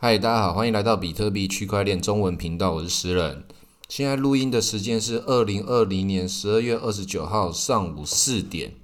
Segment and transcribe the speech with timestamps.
[0.00, 3.42] 嗨，大家好，欢迎来到比特币区块链中文频道，我是石人。
[3.88, 8.74] 现在录音的时间是二零二零年十二月二十九号上午四点。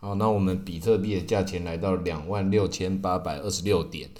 [0.00, 4.10] 好，那我们比特币的价钱来到两万六千八百二十六点，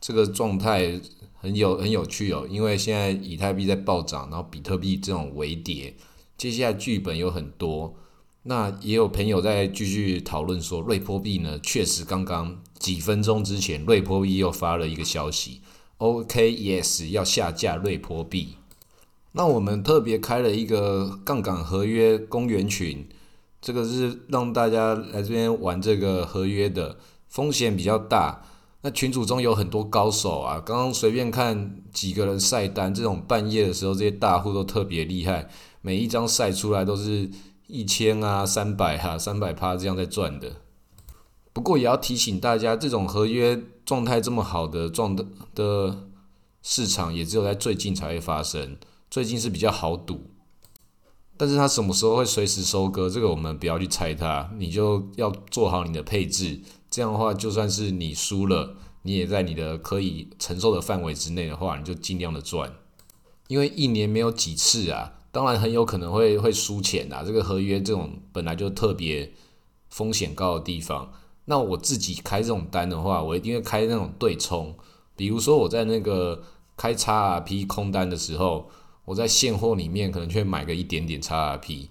[0.00, 1.00] 这个状态
[1.40, 5.94] 很有很有趣哦，因为现在以太币在暴涨，然后比特币这种微跌，
[6.36, 7.94] 接下来剧本有很多。
[8.42, 15.60] 那也有朋友在继续讨论说，瑞波币呢，确实刚刚几分钟之前，瑞波币又发了一个消息
[15.98, 18.56] ，OK，Yes，要下架瑞波币。
[19.30, 23.08] 那我们特别开了一个杠杆合约公园群，
[23.60, 28.42] 这个是让大家来这边玩这个合约的，风险比较大。
[28.82, 35.48] 那群组中有很多高手啊，刚刚随便看几个人晒单，这种半夜的时候，这些大户都特别厉害，
[35.80, 37.30] 每一张晒出来都是。
[37.68, 40.56] 一千啊，三百哈，三百趴这样在赚的。
[41.52, 46.08] 不过也要提醒大家，这种合约状态这么好的状的的
[46.62, 48.76] 市场，也只有在最近才会发生。
[49.10, 50.30] 最近是比较好赌，
[51.36, 56.60] 但是它什么时候会随时收割，这个我们不要去猜它，你就要做好你的配置。
[56.90, 62.72] 这样的话，就算是你输了，你也在你的可以承受的范围之内的话，你就尽量的赚。
[63.48, 65.14] 因为一年没有几次啊。
[65.30, 69.32] 当然很有可能会会输钱啊，这个合约这种本来就特别
[69.88, 71.10] 风险高的地方。
[71.44, 74.74] 那我自己开这种单的话，我一定会开那种对冲。
[75.16, 76.42] 比如说我在那个
[76.76, 78.68] 开 XRP 空单的时候，
[79.04, 81.88] 我在现货里面可能会买个一点点 XRP，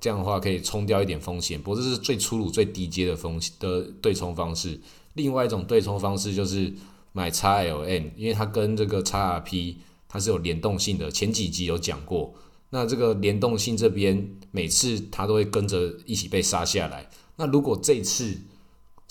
[0.00, 1.60] 这样的话可以冲掉一点风险。
[1.60, 4.80] 不过这是最粗鲁、最低阶的风险的对冲方式。
[5.14, 6.72] 另外一种对冲方式就是
[7.12, 9.76] 买 XLM，因为它跟这个 XRP
[10.08, 11.10] 它是有联动性的。
[11.10, 12.32] 前几集有讲过。
[12.70, 17.06] 那这个联动性这边，每次它都会跟着一起被杀下来。
[17.36, 18.34] 那如果这次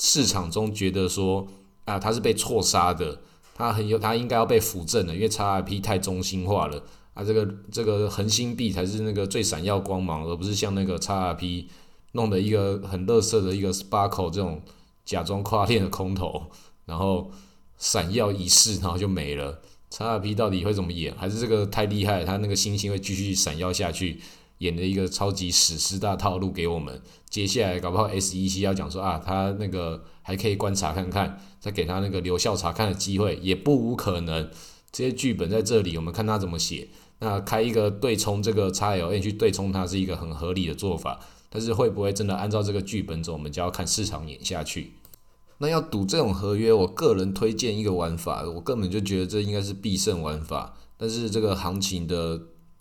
[0.04, 1.48] 市场中觉得说
[1.86, 3.22] 啊，它是被错杀的，
[3.54, 7.24] 它很有，它应该要被扶正的，因为 XRP 太中心化了啊。
[7.24, 11.68] 这个这个恒星币才是那个最闪耀光芒，而不是像那个 XRP
[12.14, 14.64] 弄的一个很乐色的一个 Sparkle 这种
[15.06, 16.48] 假装跨链的空头，
[16.86, 17.30] 然后
[17.78, 19.62] 闪耀一世，然后就没了。
[19.92, 21.16] XRP 到底会怎么演？
[21.16, 24.20] 还是这个太厉害，它那个星星会继续闪耀下去，
[24.62, 27.02] 演的一个超级史诗大套路给我们。
[27.30, 34.50] 接下来搞不好 SEC 要讲说啊，他那个还可以观察看看，再给他那个留校查看的机会，也不无可能。
[34.92, 36.90] 这些剧本在这里，我们看他怎么写。
[37.20, 41.20] 那开一个对冲这个 XLN 去对冲它，是一个很合理的做法。
[41.50, 44.94] 但是会不会真的按照这个剧本走，我们就要看市场演下去。
[45.60, 50.76] 那要赌这种合约，我个人推荐一个玩法，我根本就觉得这应该是必胜玩法。
[50.98, 52.38] 但是这个行情的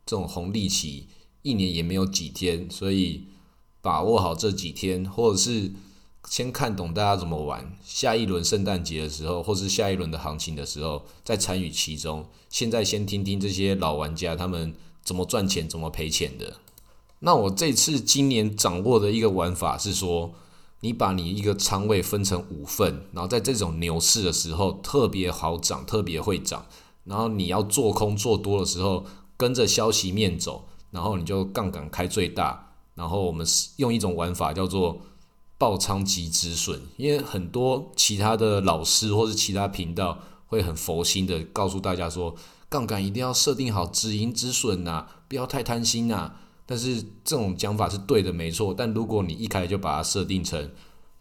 [0.07, 1.07] 这种红利期
[1.43, 3.29] 一年也没有几天，所以
[3.81, 5.73] 把握好这几天，或者是
[6.29, 12.29] 先看懂大家怎么玩，下一轮圣诞节的时候，或是下一轮的行情的时候再参与其中。
[12.49, 16.55] 现在先听听这些老玩家他们怎么赚钱、怎么赔钱的。
[17.21, 20.35] 那我这次今年掌握的一个玩法是说。
[20.83, 26.65] 你把你一个仓位分成五份，然后在这种牛市的时候特别好涨，特别会涨。
[27.05, 29.05] 然后你要做空做多的时候，
[29.37, 32.67] 跟着消息面走，然后你就杠杆开最大。
[32.95, 33.47] 然后我们
[33.77, 35.01] 用一种玩法叫做
[35.57, 42.35] 爆仓即止损，因为很多其他的老师或是其他频道会很佛心的告诉大家说，
[42.69, 46.35] 杠杆一定要设定好止盈止损呐，不要太贪心呐。
[46.67, 48.75] 但是这种讲法是对的，没错。
[48.75, 50.71] 但如果你一开始就把它设定成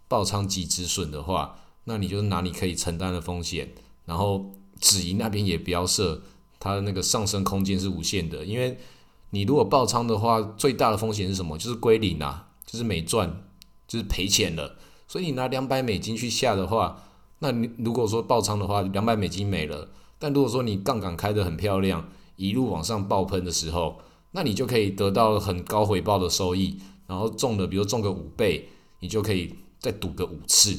[0.07, 1.55] 爆仓即止损的话，
[1.85, 3.73] 那你就是拿你可以承担的风险，
[4.05, 6.21] 然后止盈那边也不要设，
[6.59, 8.45] 它的那个上升空间是无限的。
[8.45, 8.77] 因为
[9.31, 11.57] 你如果爆仓的话，最大的风险是什么？
[11.57, 13.43] 就是归零啊，就是没赚，
[13.87, 14.75] 就是赔钱了。
[15.07, 17.03] 所以你拿两百美金去下的话，
[17.39, 19.89] 那你如果说爆仓的话，两百美金没了。
[20.17, 23.99] 但如果说你杠杆开得很漂亮，一路往上爆喷的时候，
[24.31, 28.69] 那你就可以得到很高回报的收益，然后中的，比如中个五倍，
[28.99, 30.77] 你就可以再赌个五次。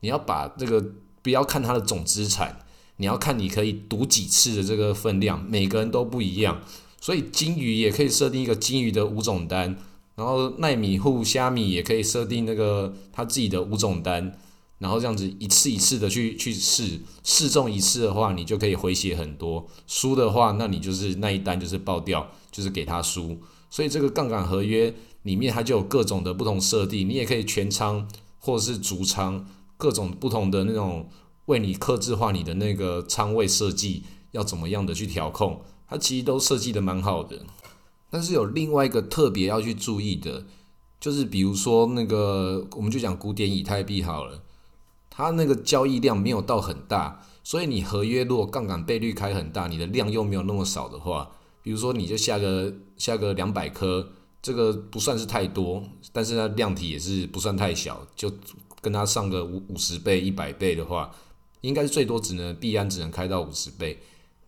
[0.00, 0.84] 你要把这个
[1.22, 2.64] 不要看它的总资产，
[2.96, 6.60] 你要看你可以赌几次的这个分量，每个人都不一样。
[7.02, 9.76] 所以金鱼也可以设定一个金鱼的五种单，
[10.14, 14.38] 然后奈米户虾米也可以设定那个他自己的五种单。
[14.78, 23.38] 然后这样子一次一次的去去试，试中一次的话，你就可以回血很多；输的话，那你就是那一单就是爆掉，就是给他输。
[23.68, 28.08] 所以这个杠杆合约里面它就有各种的不同设定，你也可以全仓
[28.38, 29.44] 或者是逐仓，
[29.76, 31.08] 各种不同的那种
[31.46, 34.02] 为你克制化你的那个仓位设计
[34.32, 35.62] 要怎么样的去调控，
[35.92, 37.38] 它其实都设计的蛮好的。
[38.10, 40.44] 但是有另外一个特别要去注意的，
[40.98, 44.42] 就是比如说那个我们就讲古典以太币好了。
[45.10, 51.30] 它那个交易量没有到很大，所以你合约如果杠杆倍率开很大，你的量又没有那么少的话，
[51.62, 54.08] 比如说你就下个下个两百颗，
[54.40, 58.32] 这个不算是太多，但是呢量体也是不算太小，就
[58.80, 61.14] 跟它上个五五十倍、一百倍的话，
[61.60, 64.00] 应该是最多只能币安只能开到五十倍，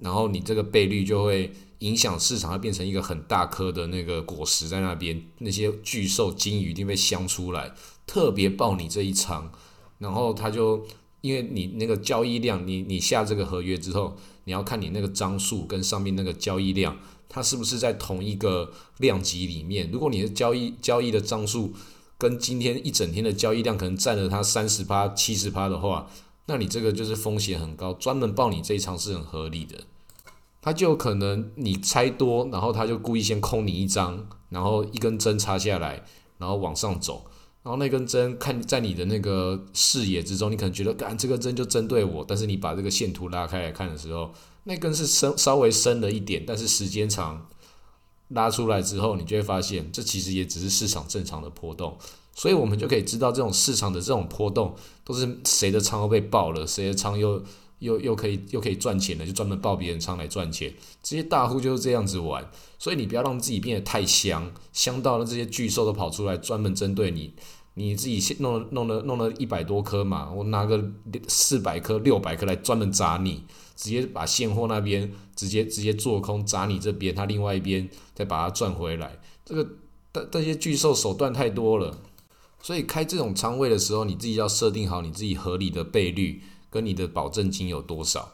[0.04, 7.72] 然后你这个倍率就会影响市场，它变成一个很大颗的那个果实在那边，那些巨兽金鱼一定被镶出来，
[8.06, 9.50] 特别爆你这一仓，
[9.98, 10.86] 然后它就。
[11.24, 14.14] 因为你那个交易量，你你下这个合约之后，
[14.44, 16.98] 你要看你那个张数跟上面那个交易量，
[17.30, 19.90] 它是不是在同一个量级里面。
[19.90, 21.72] 如果你的交易交易的张数
[22.18, 26.10] 跟今天一整天的交易量可能占了它三十趴、七十趴的话，
[26.44, 27.94] 那你这个就是风险很高。
[27.94, 29.78] 专门报你这一场是很合理的，
[30.64, 36.02] 它就可能你猜多，然后他就故意先空你一张，然后一根针插下来，
[36.38, 37.26] 然后往上走。
[37.62, 42.24] 然后那根针看在你的那个视野之中，你可能觉得，干这根针就针对我。
[42.26, 44.32] 但是你把这个线图拉开来看的时候，
[44.62, 47.46] 那根是深稍微深了一点，但是时间长，
[48.28, 51.98] 拉出来之后，你就会发现，这其实也只是市场正常的波动。
[52.34, 54.74] 所以我们就可以知道，这种市场的这种波动，
[55.04, 57.42] 都是谁的仓又被爆了，谁的仓又
[57.78, 60.72] 又又可以又可以赚钱了，就专门爆别人仓来赚钱。
[61.02, 62.50] 这些大户就是这样子玩。
[62.78, 67.34] 所以你不要让自己变得太香，香到了这些巨兽都跑出来专门针对你。
[67.76, 70.92] 你自己先弄了弄了弄了一百多颗嘛，我拿个
[71.26, 73.42] 四百颗六百颗来专门砸你，
[73.74, 79.18] 直接把现货那边直接直接做空砸你这边，他另外一边再把它赚回来。
[79.44, 79.68] 这个
[80.12, 81.98] 这这些巨兽手段太多了，
[82.62, 86.42] 所以开这种仓位的时候，你自己要设定好你自己合理的倍率
[86.74, 88.32] 跟你的保证金有多少。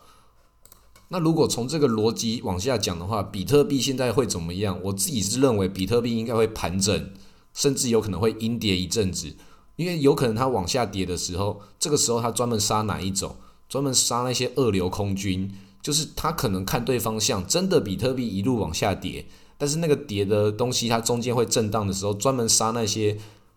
[1.09, 4.81] 那如果从这个逻辑往下讲的话，比特币现在会怎么样？
[4.85, 7.11] 我自己是认为比特币应该会盘整，
[7.53, 9.37] 甚至有可能会阴跌一阵子，
[9.77, 13.37] 因为有可能它往下跌的时候，这个时候它专门杀哪一种？
[13.69, 15.53] 专门杀那些二流空军，
[15.83, 19.27] 就是他可能看对方向，真的比特币一路往下跌，
[19.59, 23.17] 但是那个跌的东西它中间会震荡的时候，专门杀那些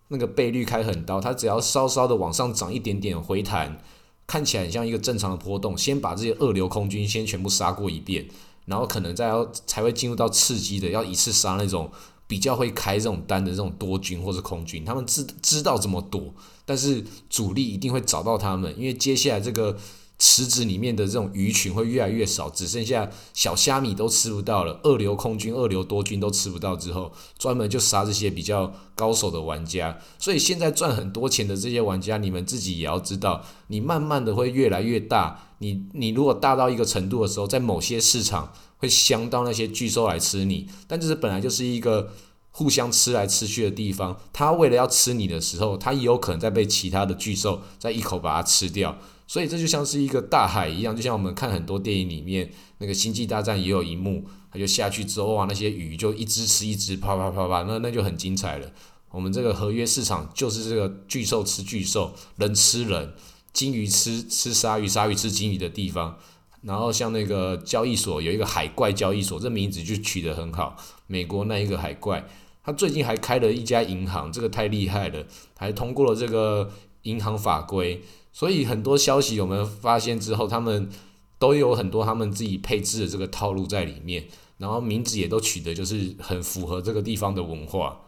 [0.09, 3.81] 那个倍率开很高，它只要稍稍的往上涨一点点回弹。
[4.27, 8.27] 看起来很像一个正常的波动，先把这些二流空军先全部杀过一遍，
[8.65, 11.91] 然后可能再要才会进入到刺激的，要一次杀那种
[12.27, 16.33] 比较会开这种单的这种多军或者空军，他们知知道怎么躲，
[16.65, 19.77] 但是主力一定会找到他们，因为接下来这个。
[20.19, 24.79] 池子里面的这种鱼群会越来越少，只剩下小虾米都吃不到了。
[24.83, 29.99] 二流空军、二流多军都吃不到之后，专门就杀这些比较高手的玩家。
[30.17, 35.49] 所以现在赚很多钱的这些玩家，你们自己也要知道，你慢慢的会越来越大。
[35.57, 42.11] 你你如果大到一个程度的时候，在某些市场会相当那些巨兽来吃你，但这是本来就是一个
[42.53, 44.17] 互相吃来吃去的地方。
[44.31, 48.97] 他为了要吃你的时候，他也有可能在被其他的巨兽再一口把它吃掉。
[49.27, 58.71] 所以这就像是一个大海一样，就像我们看很多电影里面那个星际大战也有一幕，它就下去之后哇，那些鱼就一只吃一只，啪啪啪啪，那那就很精彩了。
[59.11, 63.13] 我们这个合约市场就是这个巨兽吃巨兽，人吃人，
[63.53, 66.17] 金鱼吃吃鲨鱼，鲨鱼吃金鱼的地方。
[66.63, 70.75] 然后像那个交易所有一个海怪交易所，这名字就取得很好。
[71.07, 72.25] 美国那一个海怪，
[72.63, 75.25] 他最近还开了一家银行，这个太厉害了，
[75.57, 76.71] 还通过了这个
[77.03, 78.01] 银行法规。
[78.31, 80.89] 所以很多消息我们发现之后，他们
[81.37, 84.25] 都有很多他们自己配置的这个套路在里面，
[84.57, 87.99] 然后名字也都取得就是很符合这个地方的文化。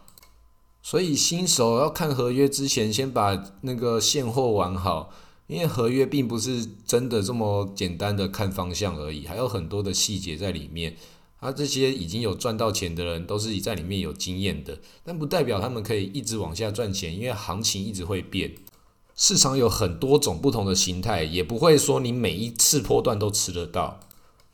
[0.82, 5.10] 所以新手要看合约之前，先把那个现货玩好，
[5.46, 10.96] 因为合约并不是真的这么简单的看方向而已，还有很多的细节在里面。
[11.38, 18.54] 啊，这些已经有赚到钱的人都是在里面有经验的，但不代表他们可以一直往下赚钱，因为行情一直会变。
[19.14, 24.00] 市场有很多种不同的形态，也不会说你每一次波段都吃得到。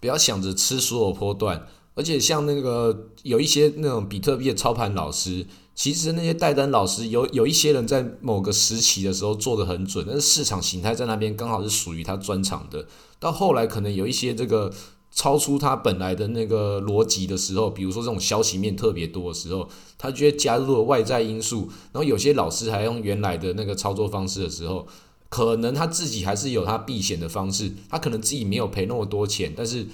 [0.00, 12.87] 不要想着吃所有波段，而且像那个有一些那种比特币的操盘老师，其实那些带单老师有有一些人在某个时期的时候做的很准，但是市场形态在那边刚好是属于他专长的。
[13.18, 14.72] 到后来可能有一些这个。
[15.14, 19.68] 超出他本来的那个逻辑的时候，比如说这种消息面特别多的时候，
[19.99, 24.87] 他觉得加入了外在因素，然后有些老师还用原来的那个操作方式的时候，
[25.28, 29.87] 可能他自己还是有他避险的方式，他可能自己没有赔那么多钱，但是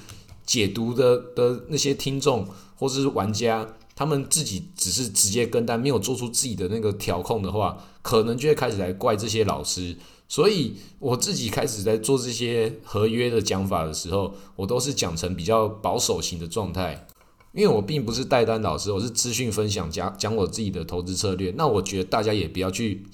[0.48, 9.94] 解读的的那些听众或者是玩家，他们自己只是直接跟单，没有做出自己的那个调控的话，可能就会开始来怪这些老师。
[10.26, 17.06] 所以我自己开始在做这些合约的讲法的时候，我都是讲成比较保守型的状态，
[17.52, 21.52] 因为我并不是带单老师，我是资讯分享讲讲我自己的投资策略。
[21.58, 23.04] 那我觉得大家也不要去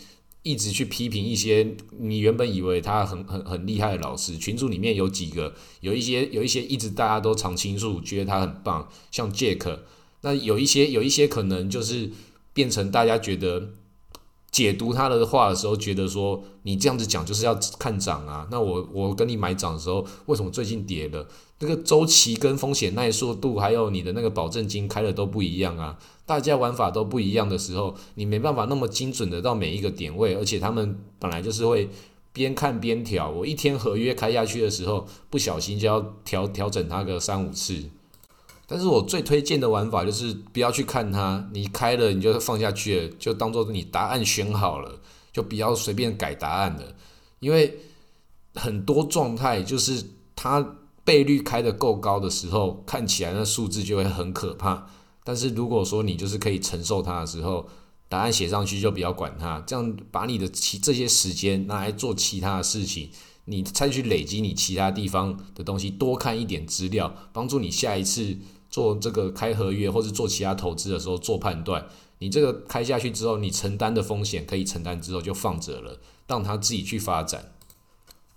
[0.45, 9.81] 一直去批评一些你原本以为他很很很厉害的老师，群组里面有几个，有一些有一些一直大家都常倾诉，觉得他很棒，像 Jack，
[10.21, 12.11] 那有一些有一些可能就是
[12.53, 13.71] 变成大家觉得
[14.51, 21.27] 解读他的话的时候，觉得说你这样子讲就是要看涨啊，那我我跟你买涨的时候，为什么最近跌了？
[21.67, 31.89] 这个周期跟风险耐受度，还有你的那个保证金开的都不一样啊，大家玩法都不一样的时候，你没办法那么精准的到每一个点位，而且他们本来就是会
[32.35, 33.31] 边看边调。
[33.31, 37.83] 我一天合约开下去的时候，不小心就要调调整它个三五次。
[38.67, 45.01] 但是我最推荐的玩法就是不要去看它，你开了你就放下去了，就当做你答案选好了，
[45.33, 46.95] 就不要随便改答案了，
[47.41, 47.79] 因为
[48.55, 50.05] 很多状态就是
[50.37, 50.77] 它。
[51.05, 54.87] 倍率开的够高的时候，看起来那数字就会很可怕。
[55.23, 57.69] 但是如果说你就是可以承受它的时候，
[58.09, 63.11] 答案写上去就不要管它，这样把你的其这些时间拿来做其他的事情，
[63.47, 68.37] 你再去累积你其他地方的东西，多看一点资料，帮助你下一次
[68.71, 71.87] 做这个开合约或者做其他投资的时候做判断。
[72.19, 77.54] 你这个开下去之后，你承担的风险可以承担之后就放着了，让它自己去发展。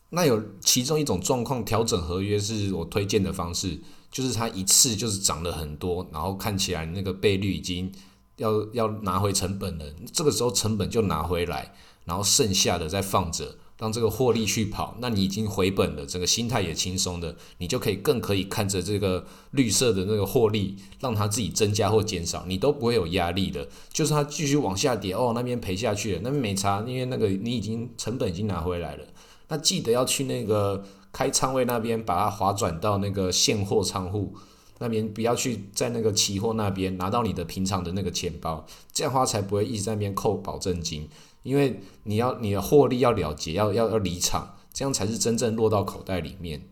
[0.09, 3.77] 那有其中一种状况，调整合约是我推荐的方式，
[4.09, 7.91] 就是它一次就是涨了很多，然后看起来那个倍率已经
[8.37, 11.73] 要要拿回成本了，这个时候成本就拿回来，
[12.05, 23.67] 然后剩下的再放着，让这个获利去跑，那你已经回本了，整个心态也轻松的，你就可以更可以看着这个绿色的那个获利，让它自己增加或减少，你都不会有压力的。
[23.91, 29.03] 就是它继续往下跌，哦，那边赔下去了，那边没差，因为那个你已经成本已经拿回来了。
[29.49, 34.33] 那记得要去那个开仓位那边，把它划转到那个现货仓库
[34.79, 41.09] 那边，不要去在那个期货那边拿到你的平常的那个钱包，这样的话才不会一直在那边扣保证金，
[41.43, 46.67] 因为你要你的获利要了结，要要要离场，这样才是真正落到口袋里面。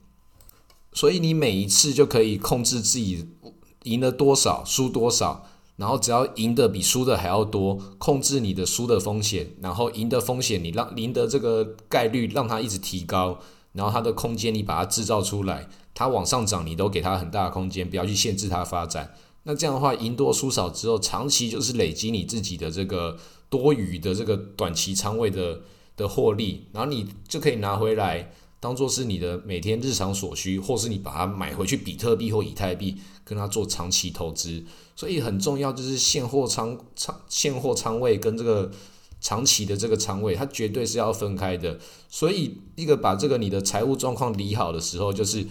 [0.93, 3.27] 所以你每一次就可以控制自己
[3.83, 5.47] 赢了多少，输多少。
[5.77, 13.39] 然后只要赢的比输的还要多，控制你的输的风险，然后赢的风险你让赢得这个概率让它一直提高，
[13.73, 19.13] 然后它的空间你把它制造出来，它往上涨你都给它很大的空间，不要去限制它发展。
[19.43, 23.17] 那这样的话，赢多输少之后，长期就是累积你自己的这个
[23.49, 25.61] 多余的这个短期仓位的
[25.97, 28.31] 的获利，然后你就可以拿回来。
[28.59, 34.63] 当做是你的每天日常所需，或是你把它买回去比特币或以太币，跟它做长期投资。
[34.95, 38.71] 所以很重要就是现货仓仓现货仓位跟这个
[39.21, 41.79] 长期的这个仓位，它绝对是要分开的。
[42.09, 45.45] 所以一个把这个你的财务状况理好的时候，就是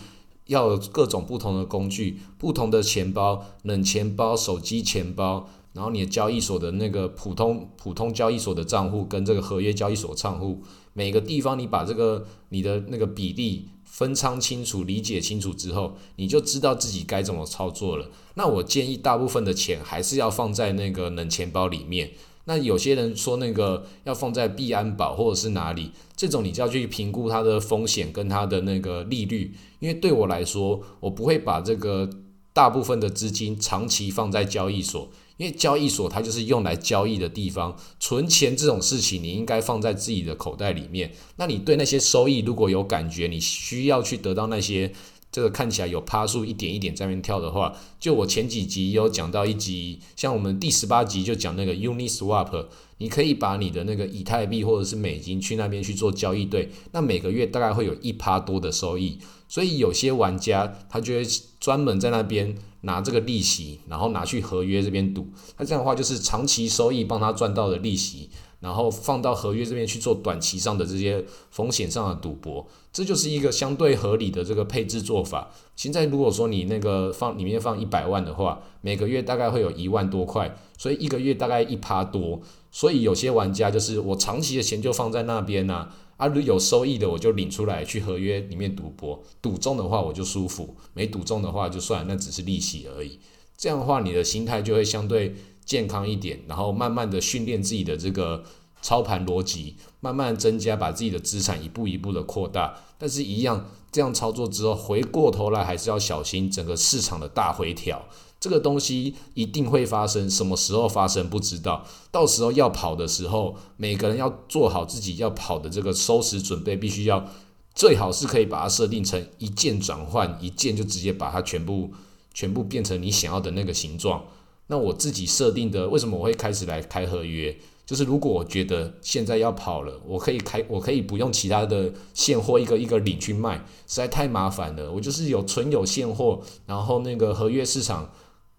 [0.46, 10.62] 要各种不同的工具、不同的钱包、冷钱包、手机钱包，然后你的交易所的那个普通普通交易所的账户跟这个合约交易所账户。
[10.94, 18.08] 每个地方你把这个你的那个比例分仓清楚、理解清楚之后，你就知道自己该怎么操作了。
[18.34, 22.12] 那我建议大部分的钱还是要放在那个冷钱包里面。
[22.46, 29.54] 那有些人说那个要放在币安宝或者是哪里，这种你就要去评估它的风险跟它的那个利率。
[29.80, 32.08] 因为对我来说，我不会把这个
[32.52, 35.10] 大部分的资金长期放在交易所。
[35.36, 41.12] 因为交易所它就是用来交易的地方，存钱这种事情你应该放在自己的口袋里面。
[41.36, 44.92] 那你对那些收益如果有感觉，你需要去得到那些
[45.34, 52.66] 这个看起来有趴数一点一点在那边跳的话，就我前几集有讲到一集，像我们第十八集就讲那个 Uniswap，
[52.98, 59.18] 你可以把你的那个以太币或者是美金去那边去做交易，对，那每个月大概会有一趴多的收益。
[59.48, 61.26] 所以有些玩家他就会
[61.58, 62.54] 专门在那边。
[62.86, 65.26] 拿这个利息，然后拿去合约这边赌，
[65.56, 68.28] 那这样的话就是长期收益帮他赚到的利息，
[68.64, 75.50] 然后放到合约这边去做短期上的这些风险上的赌博，这就是一个相对合理的这个配置做法。
[75.76, 82.40] 现在如果说你那个放里面放一百万的话，每个月大概会有一万多块，所以一个月大概一趴多，
[82.72, 85.90] 所以有些玩家就是我长期的钱就放在那边呐。
[86.16, 93.18] 啊，如有收益的我就领出来去合约里面赌博，赌中的话我就舒服，没赌中的话就算，那只是利息而已。
[93.56, 98.44] 这样的话，你的心态就会相对健康一点，然后慢慢的训练自己的这个
[98.82, 102.74] 操盘逻辑，慢慢增加，把自己的资产一步一步的扩大。
[102.98, 108.04] 但是，一样这样操作之后，回过头来还是要小心整个市场的大回调。
[108.40, 111.86] 这个东西一定会发生，什么时候发生不知道。
[112.10, 117.26] 到时候要跑的时候，每个人要做好自己要跑的这个收拾准备，必须要
[117.74, 121.90] 最好是可以把它设定成一键转换，一键就直接把它全部
[122.34, 124.22] 全部变成你想要的那个形状。
[124.68, 127.56] 那我自己设定的，为什么我会开始来开合约？
[127.86, 133.56] 就是如果我觉得现在要跑了，我可以开，我可以不用其他的现货一个一个领去卖，
[133.86, 134.90] 实在太麻烦了。
[134.90, 138.10] 我就是有存有现货，然后那个合约市场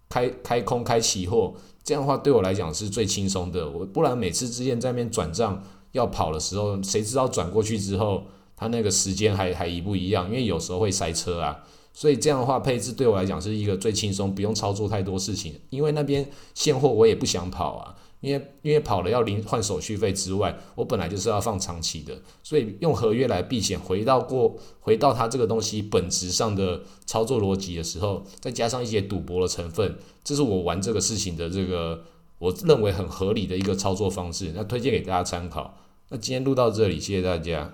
[0.08, 3.68] 开开空开期货，这样的话对我来讲是最轻松的。
[3.68, 5.60] 我不然每次之前在那边转账
[5.90, 8.22] 要跑的时候，谁知道转过去之后，
[8.56, 10.26] 它那个时间还还一不一样？
[10.26, 11.64] 因为有时候会塞车啊。
[11.92, 15.58] 所以这样的话，配置对我来讲是一个最轻松，不用操作太多事情。
[15.70, 32.04] 因为那边现货我也不想跑啊，因为因为跑了要零换手续费之外，我本来就是要放长期的，所以用合约来避险，回到过回到它这个东西本质上的操作逻辑的时候，再加上一些赌博的成分，这是我玩这个事情的这个
[32.38, 35.78] 我认为很合理的一个操作方式，那推荐给大家参考。
[36.10, 37.72] 那今天录到这里，谢谢大家。